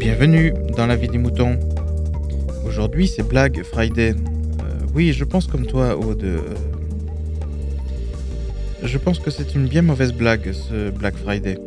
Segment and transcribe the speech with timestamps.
[0.00, 1.60] Bienvenue dans la vie des moutons.
[2.64, 4.14] Aujourd'hui, c'est Black Friday.
[4.14, 6.24] Euh, oui, je pense comme toi, Aude.
[6.24, 6.40] euh,
[8.82, 11.58] je pense que c'est une bien mauvaise blague, ce Black Friday.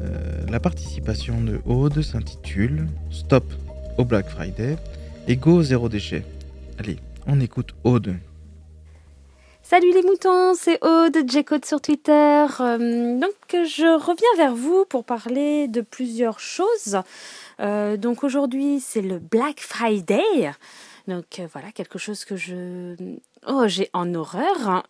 [0.00, 3.52] Euh, la participation de Aude s'intitule Stop
[3.98, 4.76] au Black Friday
[5.26, 6.22] et Go zéro déchet.
[6.78, 8.14] Allez, on écoute Aude.
[9.64, 12.46] Salut les moutons, c'est Aude, J-Code sur Twitter.
[12.60, 16.98] Euh, donc je reviens vers vous pour parler de plusieurs choses.
[17.60, 20.50] Euh, donc aujourd'hui c'est le Black Friday.
[21.06, 22.96] Donc euh, voilà, quelque chose que je...
[23.46, 24.82] Oh, j'ai en horreur hein,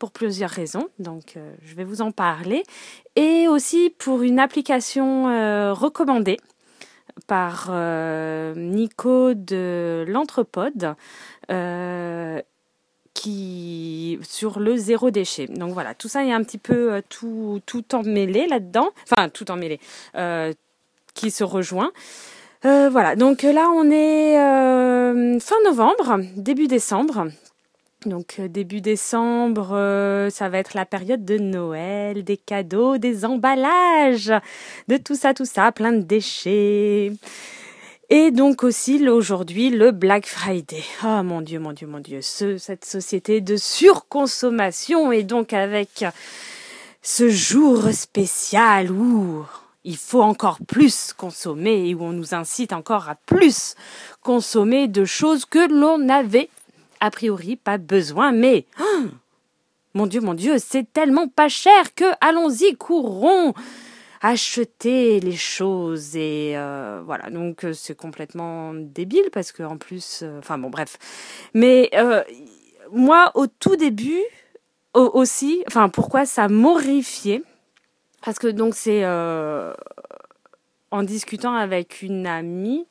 [0.00, 0.88] pour plusieurs raisons.
[0.98, 2.64] Donc je vais vous en parler.
[3.14, 5.24] Et aussi pour une application
[5.74, 6.38] recommandée
[7.28, 7.70] par
[8.56, 10.96] Nico de l'Entrepode.
[13.14, 15.46] Qui sur le zéro déchet.
[15.46, 19.50] Donc voilà, tout ça est un petit peu euh, tout, tout emmêlé là-dedans, enfin tout
[19.50, 19.80] emmêlé,
[20.16, 20.52] euh,
[21.14, 21.92] qui se rejoint.
[22.64, 24.34] Euh, voilà, donc là on est
[25.40, 27.28] fin novembre, début décembre.
[28.06, 34.32] Donc début décembre, ça va être la période de Noël, des cadeaux, des emballages,
[34.88, 37.12] de tout ça, tout ça, plein de déchets.
[38.14, 40.84] Et donc aussi aujourd'hui le Black Friday.
[41.02, 46.04] Oh mon Dieu, mon Dieu, mon Dieu, ce, cette société de surconsommation et donc avec
[47.00, 49.46] ce jour spécial où
[49.84, 53.76] il faut encore plus consommer et où on nous incite encore à plus
[54.20, 56.50] consommer de choses que l'on n'avait
[57.00, 58.30] a priori pas besoin.
[58.30, 59.04] Mais oh,
[59.94, 63.54] mon Dieu, mon Dieu, c'est tellement pas cher que allons-y, courons
[64.24, 67.28] acheter les choses et euh, voilà.
[67.30, 70.96] Donc euh, c'est complètement débile parce que en plus euh, enfin bon bref.
[71.54, 71.90] Mais
[72.92, 74.22] moi au tout début
[74.94, 77.42] au- aussi enfin pourquoi ça m'horrifiait
[78.24, 79.04] parce que donc c'est
[80.90, 82.86] en discutant avec une amie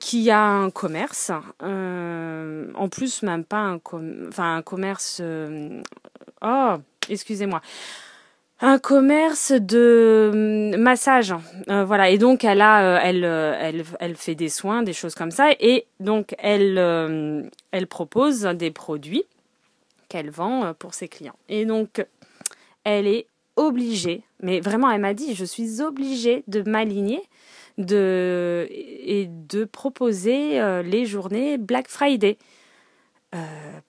[0.00, 5.22] qui a un commerce en plus même pas un com- un commerce
[6.42, 6.74] oh
[7.08, 7.62] excusez-moi
[8.62, 10.30] un commerce de
[10.72, 11.34] hum, massage,
[11.68, 12.08] Euh, voilà.
[12.10, 15.32] Et donc elle a, euh, elle, euh, elle, elle fait des soins, des choses comme
[15.32, 16.78] ça, et donc elle,
[17.72, 19.24] elle propose des produits
[20.08, 21.36] qu'elle vend pour ses clients.
[21.48, 22.04] Et donc
[22.84, 27.20] elle est obligée, mais vraiment elle m'a dit, je suis obligée de m'aligner
[27.78, 32.38] de et de proposer les journées Black Friday.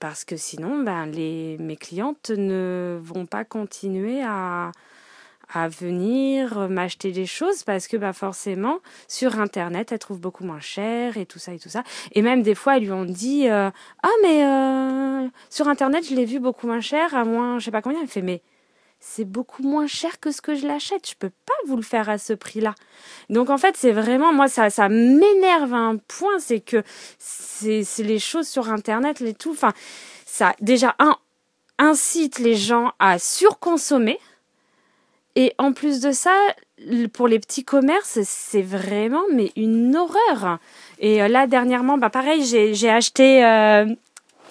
[0.04, 4.74] Parce que sinon, ben, les, mes clientes ne vont pas continuer à,
[5.54, 10.60] à venir m'acheter des choses parce que ben, forcément, sur Internet, elles trouvent beaucoup moins
[10.60, 11.86] cher et tout ça et tout ça.
[12.12, 13.70] Et même des fois, elles lui ont dit euh,
[14.04, 17.72] Ah, mais euh, sur Internet, je l'ai vu beaucoup moins cher, à moins, je sais
[17.72, 18.02] pas combien.
[18.02, 18.42] Elle fait Mais
[19.06, 21.10] c'est beaucoup moins cher que ce que je l'achète.
[21.10, 22.74] Je peux pas vous le faire à ce prix-là.
[23.30, 26.84] Donc en fait, c'est vraiment moi ça ça m'énerve à un point, c'est que
[27.20, 29.74] c'est les choses sur internet, les tout, enfin
[30.26, 30.96] ça déjà
[31.78, 34.20] incite les gens à surconsommer
[35.36, 36.36] et en plus de ça,
[37.12, 40.60] pour les petits commerces, c'est vraiment mais une horreur.
[41.00, 43.86] Et euh, là dernièrement, bah pareil, j'ai j'ai acheté euh,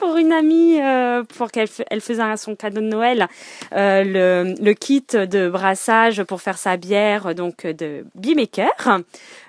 [0.02, 3.28] pour une amie euh, pour qu'elle elle faisait son cadeau de Noël
[3.72, 9.00] euh, le, le kit de brassage pour faire sa bière donc de Beemaker.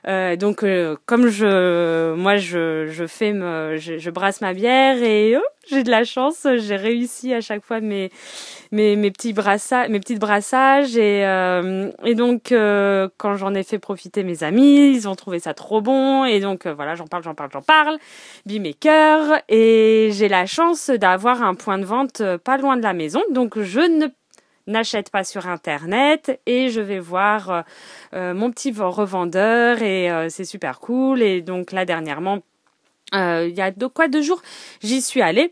[0.08, 5.36] Euh, donc euh, comme je moi je je fais je, je brasse ma bière et
[5.38, 8.12] oh, j'ai de la chance, j'ai réussi à chaque fois mes
[8.74, 10.24] mes, mes petits brassages, mes petites
[10.98, 15.54] euh, et donc euh, quand j'en ai fait profiter mes amis, ils ont trouvé ça
[15.54, 18.00] trop bon et donc euh, voilà, j'en parle, j'en parle, j'en parle.
[18.48, 23.22] Beemaker et j'ai la chance d'avoir un point de vente pas loin de la maison,
[23.30, 24.08] donc je ne
[24.66, 27.66] n'achète pas sur internet et je vais voir
[28.14, 31.22] mon petit revendeur et c'est super cool.
[31.22, 32.40] Et donc là dernièrement
[33.14, 34.42] il y a de quoi deux jours
[34.82, 35.52] j'y suis allée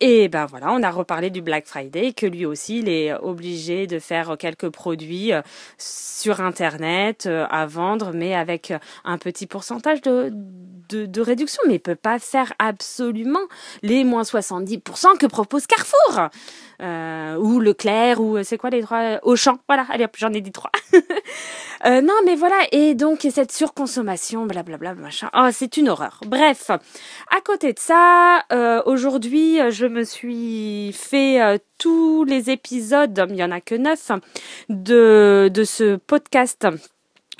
[0.00, 3.88] et ben voilà, on a reparlé du Black Friday, que lui aussi, il est obligé
[3.88, 5.42] de faire quelques produits euh,
[5.76, 8.72] sur Internet euh, à vendre, mais avec
[9.04, 10.32] un petit pourcentage de,
[10.88, 11.60] de, réduction.
[11.66, 13.40] Mais il peut pas faire absolument
[13.82, 16.28] les moins 70% que propose Carrefour
[16.80, 19.58] euh, ou Leclerc ou c'est quoi les trois Auchan.
[19.66, 20.70] Voilà, allez j'en ai dit trois.
[21.84, 26.20] Euh, non, mais voilà, et donc et cette surconsommation, blablabla, machin, oh, c'est une horreur.
[26.26, 32.50] Bref, à côté de ça, euh, aujourd'hui, euh, je me suis fait euh, tous les
[32.50, 34.10] épisodes, il y en a que neuf,
[34.68, 36.66] de, de ce podcast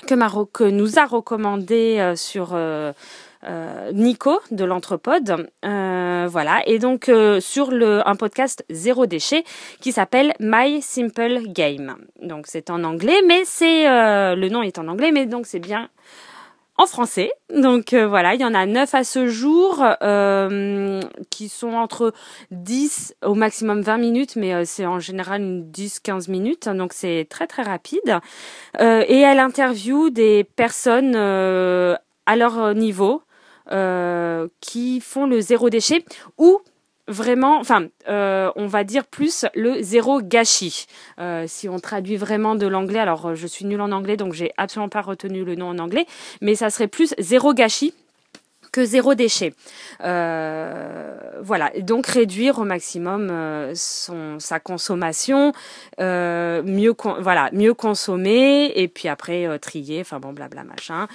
[0.07, 2.93] que, m'a re- que nous a recommandé euh, sur euh,
[3.93, 5.49] Nico de l'Entrepode.
[5.65, 9.43] Euh, voilà, et donc euh, sur le, un podcast zéro déchet
[9.81, 11.95] qui s'appelle My Simple Game.
[12.21, 15.59] Donc c'est en anglais, mais c'est euh, le nom est en anglais, mais donc c'est
[15.59, 15.89] bien
[16.79, 17.31] en français.
[17.53, 22.13] Donc euh, voilà, il y en a 9 à ce jour euh, qui sont entre
[22.51, 27.47] 10 au maximum 20 minutes, mais euh, c'est en général 10-15 minutes, donc c'est très
[27.47, 28.19] très rapide.
[28.79, 33.23] et elle interviewe des personnes à leur niveau
[34.61, 36.03] qui font le zéro déchet
[36.37, 36.61] ou
[37.09, 40.85] vraiment, enfin, euh, on va dire plus le zéro gâchis.
[41.19, 44.33] Euh, si on traduit vraiment de l'anglais, alors euh, je suis nulle en anglais, donc
[44.33, 46.05] j'ai absolument pas retenu le nom en anglais,
[46.41, 47.93] mais ça serait plus zéro gâchis
[48.71, 49.53] que zéro déchet.
[49.99, 53.33] voilà, donc réduire au maximum
[53.73, 55.53] son, sa consommation,
[55.97, 61.07] mieux, voilà, mieux consommer, et puis après trier, enfin bon, blabla machin.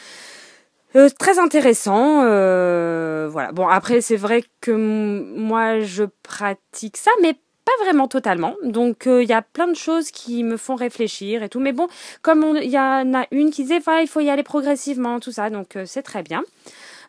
[0.97, 2.23] Euh, très intéressant.
[2.23, 3.53] Euh, voilà.
[3.53, 8.55] Bon, après, c'est vrai que moi, je pratique ça, mais pas vraiment totalement.
[8.63, 11.59] Donc, euh, il y a plein de choses qui me font réfléchir et tout.
[11.59, 11.89] Mais bon,
[12.23, 15.51] comme il y en a une qui disait, il faut y aller progressivement, tout ça.
[15.51, 16.45] Donc, c'est très bien.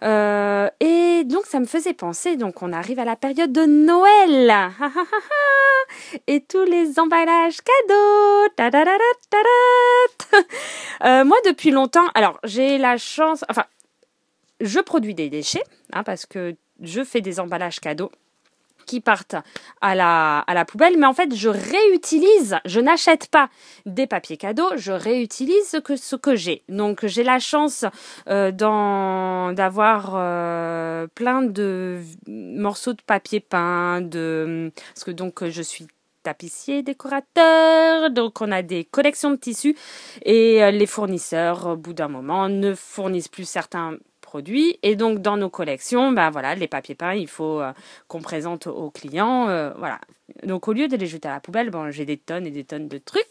[0.02, 2.38] et donc, ça me faisait penser.
[2.38, 4.72] Donc, on arrive à la période de Noël.
[6.28, 8.50] et tous les emballages cadeaux.
[11.26, 13.44] moi, depuis longtemps, alors j'ai la chance,
[14.62, 15.64] je produis des déchets,
[15.94, 18.12] hein, parce que je fais des emballages cadeaux
[18.86, 19.36] qui partent
[19.82, 23.50] à la, à la poubelle, mais en fait, je réutilise, je n'achète pas
[23.86, 26.64] des papiers cadeaux, je réutilise ce que, ce que j'ai.
[26.70, 27.86] Donc, j'ai la chance
[28.30, 35.88] euh, d'avoir euh, plein de morceaux de papier peint, de, parce que donc, je suis
[36.24, 39.76] tapissier, décorateur, donc on a des collections de tissus
[40.24, 43.98] et euh, les fournisseurs, au bout d'un moment, ne fournissent plus certains
[44.84, 47.72] et donc dans nos collections, ben voilà, les papiers peints, il faut euh,
[48.08, 50.00] qu'on présente aux clients, euh, voilà.
[50.44, 52.64] Donc au lieu de les jeter à la poubelle, bon, j'ai des tonnes et des
[52.64, 53.24] tonnes de trucs.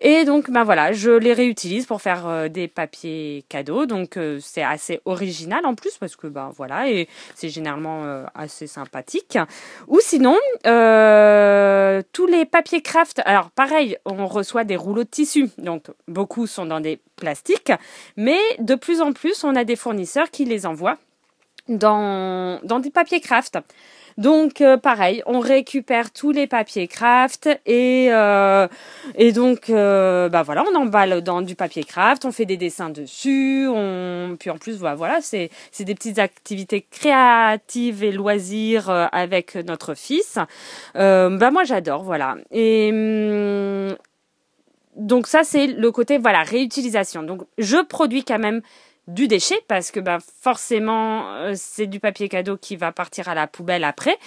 [0.00, 3.86] Et donc ben voilà, je les réutilise pour faire euh, des papiers cadeaux.
[3.86, 9.38] Donc c'est assez original en plus parce que ben voilà et c'est généralement assez sympathique.
[9.88, 10.36] Ou sinon
[12.12, 13.20] tous les papiers craft.
[13.24, 15.48] Alors pareil, on reçoit des rouleaux de tissu.
[15.58, 17.72] Donc beaucoup sont dans des plastiques,
[18.16, 20.98] mais de plus en plus on a des fournisseurs qui les envoient
[21.68, 23.58] dans, dans des papiers craft.
[24.20, 28.68] Donc euh, pareil, on récupère tous les papiers craft et euh,
[29.14, 32.90] et donc euh, bah voilà, on emballe dans du papier craft, on fait des dessins
[32.90, 33.66] dessus,
[34.38, 39.94] puis en plus bah, voilà, c'est c'est des petites activités créatives et loisirs avec notre
[39.94, 40.38] fils.
[40.94, 42.36] bah moi j'adore voilà.
[42.50, 43.96] Et hum,
[44.96, 47.22] donc ça c'est le côté voilà réutilisation.
[47.22, 48.60] Donc je produis quand même
[49.14, 53.34] du déchet parce que bah, forcément euh, c'est du papier cadeau qui va partir à
[53.34, 54.18] la poubelle après.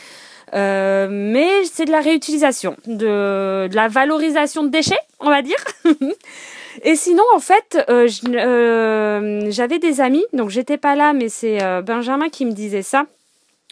[0.53, 5.57] Euh, mais c'est de la réutilisation, de, la valorisation de déchets, on va dire.
[6.83, 12.29] Et sinon, en fait, euh, j'avais des amis, donc j'étais pas là, mais c'est Benjamin
[12.29, 13.05] qui me disait ça.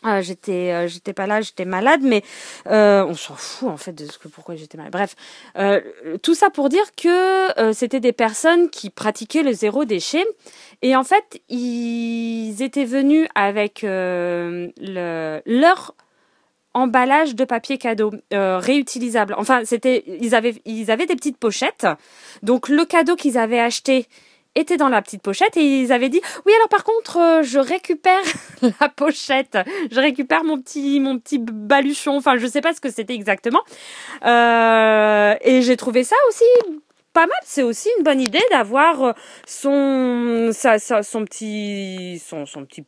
[0.03, 2.23] Euh, j'étais j'étais pas là j'étais malade mais
[2.65, 5.15] on s'en fout en fait de ce que pourquoi j'étais malade bref
[6.23, 10.25] tout ça pour dire que c'était des personnes qui pratiquaient le zéro déchet
[10.81, 14.71] et en fait ils étaient venus avec le,
[15.45, 15.95] leur
[16.73, 19.35] emballage de papier cadeau réutilisable.
[19.37, 21.87] Enfin c'était ils avaient ils avaient des petites pochettes.
[22.43, 24.07] Donc le cadeau qu'ils avaient acheté
[24.55, 27.59] était dans la petite pochette et ils avaient dit oui alors par contre euh, je
[27.59, 28.21] récupère
[28.81, 29.57] la pochette.
[29.91, 33.61] Je récupère mon petit mon petit baluchon enfin je sais pas ce que c'était exactement.
[34.25, 36.45] Euh, et j'ai trouvé ça aussi
[37.13, 39.13] pas mal c'est aussi une bonne idée d'avoir euh,
[39.45, 42.85] son sa, son petit son son petit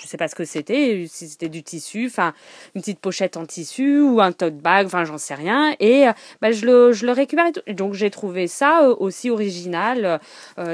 [0.00, 2.32] je sais pas ce que c'était, si c'était du tissu, enfin
[2.76, 5.74] une petite pochette en tissu ou un tote bag, enfin j'en sais rien.
[5.80, 6.04] Et
[6.40, 10.20] bah, je le je le récupère et donc j'ai trouvé ça euh, aussi original.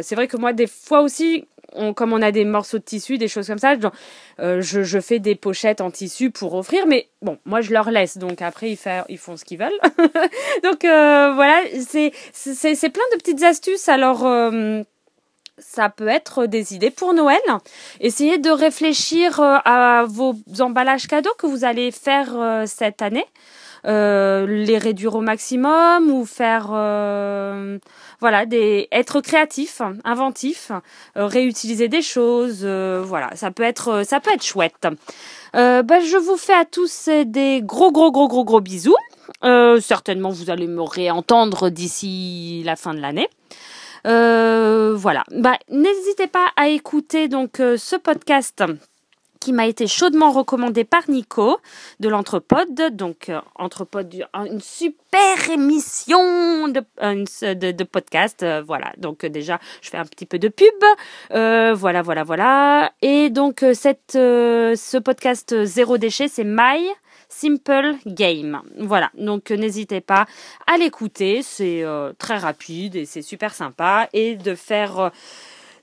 [0.03, 3.19] C'est vrai que moi des fois aussi on, comme on a des morceaux de tissu,
[3.19, 3.75] des choses comme ça,
[4.39, 8.19] je, je, fais des pochettes en tissu pour offrir, mais bon, moi je leur laisse,
[8.19, 9.71] donc après ils, font, ils font ce qu'ils veulent.
[10.63, 12.11] donc voilà, c'est,
[12.91, 13.89] plein de petites astuces.
[13.89, 14.25] Alors
[15.59, 17.41] ça peut être des idées pour Noël.
[18.01, 23.27] Essayez de réfléchir euh, à vos emballages cadeaux que vous allez faire euh, cette année.
[23.87, 26.69] Euh, les réduire au maximum ou faire
[28.21, 30.73] voilà des être créatif inventif
[31.15, 34.89] réutiliser des choses voilà ça peut être ça peut être chouette
[35.53, 38.97] bah, je vous fais à tous des gros gros gros gros gros bisous
[39.81, 43.29] certainement vous allez me réentendre d'ici la fin de l'année
[44.07, 45.25] euh, voilà.
[45.31, 48.63] Bah, n'hésitez pas à écouter donc euh, ce podcast
[49.39, 51.61] qui m'a été chaudement recommandé par Nico
[52.01, 52.97] de l'Entrepode.
[52.97, 58.45] Donc, euh, Entrepode, une super émission de, podcast.
[58.67, 60.67] voilà, donc déjà, je fais un petit peu de pub.
[61.31, 62.93] voilà, voilà, voilà.
[63.03, 66.91] Et donc, ce podcast Zéro déchet, c'est My
[67.37, 68.63] Simple Game.
[68.79, 70.27] Voilà, donc n'hésitez pas
[70.67, 71.85] à l'écouter, c'est
[72.19, 74.09] très rapide et c'est super sympa.
[74.13, 75.13] Et de faire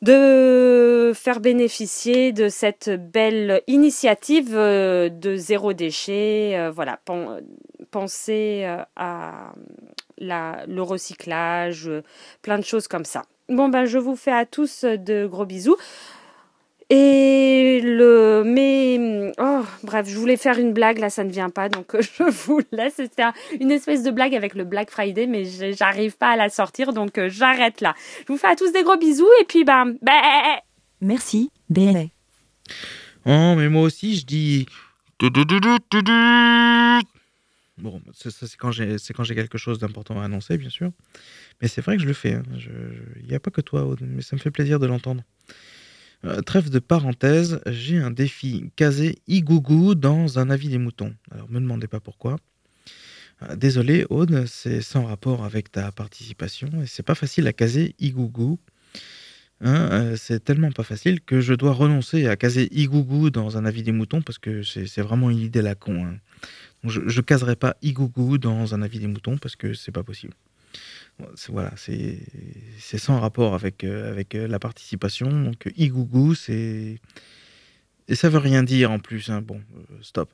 [0.03, 6.57] de faire bénéficier de cette belle initiative euh, de zéro déchet.
[6.57, 7.00] Euh, voilà,
[7.89, 9.53] penser euh, à
[10.17, 11.89] la, le recyclage,
[12.41, 13.24] plein de choses comme ça.
[13.48, 15.77] Bon ben je vous fais à tous de gros bisous.
[16.95, 18.43] Et le.
[18.45, 19.31] Mais.
[19.39, 22.62] Oh, bref, je voulais faire une blague, là, ça ne vient pas, donc je vous
[22.71, 22.93] laisse.
[22.97, 23.23] C'était
[23.59, 27.17] une espèce de blague avec le Black Friday, mais j'arrive pas à la sortir, donc
[27.17, 27.95] euh, j'arrête là.
[28.27, 29.95] Je vous fais à tous des gros bisous, et puis, ben.
[30.03, 30.13] ben
[31.01, 32.05] Merci, BLA.
[33.25, 34.67] Oh, mais moi aussi, je dis.
[37.79, 40.91] Bon, ça, c'est quand j'ai quelque chose d'important à annoncer, bien sûr.
[41.59, 42.33] Mais c'est vrai que je le fais.
[42.33, 42.43] Hein.
[43.19, 45.23] Il n'y a pas que toi, mais ça me fait plaisir de l'entendre.
[46.25, 51.13] Euh, trêve de parenthèse, j'ai un défi casé Igougou dans un avis des moutons.
[51.31, 52.37] Alors, me demandez pas pourquoi.
[53.41, 57.93] Euh, désolé, Aude, c'est sans rapport avec ta participation et c'est pas facile à caser
[57.99, 58.57] Igougou.
[59.59, 63.65] Hein, euh, c'est tellement pas facile que je dois renoncer à caser Igougou dans un
[63.65, 66.05] avis des moutons parce que c'est vraiment une idée la con.
[66.05, 66.17] Hein.
[66.85, 70.33] je, caserai pas Igougou dans un avis des moutons parce que c'est pas possible
[71.49, 75.29] voilà, c'est sans rapport avec, euh, avec euh, la participation.
[75.29, 76.99] Donc, Igougou, c'est.
[78.07, 79.29] Et ça veut rien dire en plus.
[79.29, 79.41] Hein.
[79.41, 80.29] Bon, euh, stop.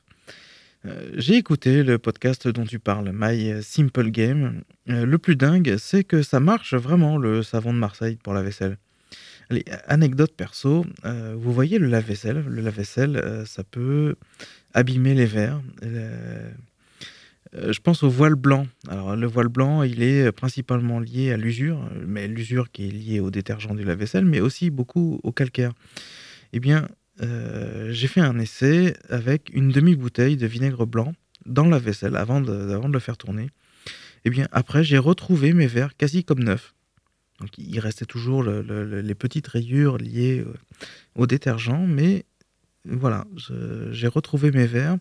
[1.15, 4.61] J'ai écouté le podcast dont tu parles, My Simple Game.
[4.87, 8.77] le plus dingue, c'est que ça marche vraiment le savon de Marseille pour la vaisselle.
[9.49, 12.45] Allez, anecdote perso, vous voyez le lave-vaisselle?
[12.47, 14.15] Le lave-vaisselle, ça peut
[14.73, 15.61] abîmer les verres.
[17.55, 18.67] Euh, je pense au voile blanc.
[18.87, 23.19] Alors, le voile blanc, il est principalement lié à l'usure, mais l'usure qui est liée
[23.19, 25.73] au détergent du lave-vaisselle, mais aussi beaucoup au calcaire.
[26.53, 26.87] Eh bien,
[27.21, 31.13] euh, j'ai fait un essai avec une demi-bouteille de vinaigre blanc
[31.45, 33.49] dans la vaisselle avant de, le faire tourner.
[34.25, 36.73] Eh bien, après, j'ai retrouvé mes verres quasi comme neufs.
[37.39, 40.43] Donc, il restait toujours les petites rayures liées
[41.15, 42.25] au détergent, mais
[42.91, 43.25] voilà,
[43.91, 44.97] j'ai retrouvé mes verres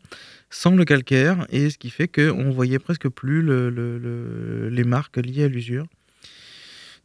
[0.51, 3.43] sans le calcaire, et ce qui fait qu'on voyait presque plus
[4.71, 5.87] les marques liées à l'usure.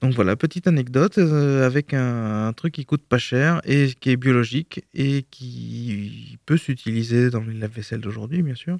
[0.03, 4.17] Donc voilà, petite anecdote euh, avec un, truc qui coûte pas cher et qui est
[4.17, 8.79] biologique et qui peut s'utiliser dans les lave-vaisselle d'aujourd'hui, bien sûr,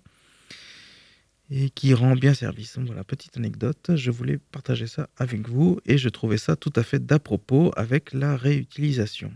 [1.50, 2.75] et qui rend bien service.
[2.75, 6.74] Donc voilà, petite anecdote, je voulais partager ça avec vous et je trouvais ça tout
[6.75, 9.31] à fait d'à propos avec la réutilisation.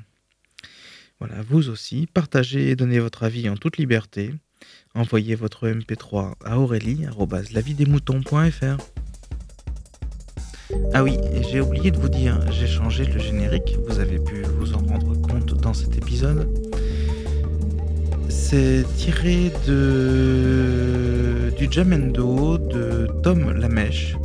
[1.19, 4.36] Voilà, vous aussi, partagez et donnez votre avis en toute liberté.
[4.93, 8.77] Envoyez votre MP3 à aurélie.lavidesmoutons.fr.
[10.93, 11.17] Ah oui,
[11.50, 15.19] j'ai oublié de vous dire, j'ai changé le générique, vous avez pu vous en rendre
[15.21, 16.47] compte dans cet épisode.
[18.29, 24.15] C'est tiré de du Jamendo de Tom Lamèche.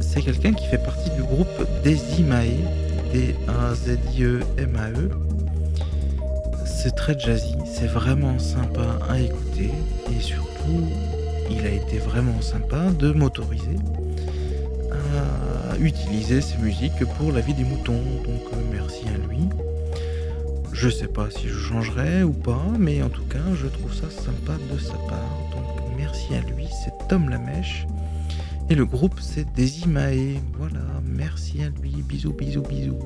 [0.00, 2.83] C'est quelqu'un qui fait partie du groupe Desimae
[3.14, 5.08] D-A-Z-I-E-M-A-E.
[6.66, 9.70] C'est très jazzy, c'est vraiment sympa à écouter
[10.10, 10.88] et surtout,
[11.48, 13.76] il a été vraiment sympa de m'autoriser
[14.90, 18.02] à utiliser ces musiques pour la vie des moutons.
[18.24, 19.48] Donc euh, merci à lui.
[20.72, 24.10] Je sais pas si je changerai ou pas, mais en tout cas, je trouve ça
[24.10, 25.38] sympa de sa part.
[25.52, 25.66] Donc
[25.96, 27.86] merci à lui, c'est Tom Lamèche.
[28.70, 30.40] Et le groupe, c'est Desimae.
[30.58, 31.90] Voilà, merci à lui.
[32.02, 32.98] Bisous, bisous, bisous.